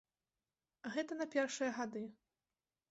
[0.95, 2.03] Гэта на першыя гады.